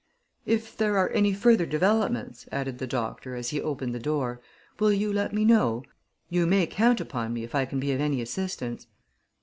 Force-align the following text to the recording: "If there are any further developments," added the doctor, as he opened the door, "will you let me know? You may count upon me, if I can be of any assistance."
"If 0.47 0.75
there 0.75 0.97
are 0.97 1.09
any 1.11 1.31
further 1.31 1.67
developments," 1.67 2.47
added 2.51 2.79
the 2.79 2.87
doctor, 2.87 3.35
as 3.35 3.49
he 3.49 3.61
opened 3.61 3.93
the 3.93 3.99
door, 3.99 4.41
"will 4.79 4.91
you 4.91 5.13
let 5.13 5.31
me 5.31 5.45
know? 5.45 5.83
You 6.27 6.47
may 6.47 6.65
count 6.65 6.99
upon 6.99 7.33
me, 7.33 7.43
if 7.43 7.53
I 7.53 7.65
can 7.65 7.79
be 7.79 7.91
of 7.91 8.01
any 8.01 8.19
assistance." 8.19 8.87